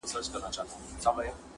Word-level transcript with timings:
موړ 0.03 0.09
د 0.11 0.13
وږي 0.15 0.29
په 0.33 0.37
حال 0.41 0.51
څه 1.03 1.09
خبر 1.13 1.23
دئ؟ 1.25 1.29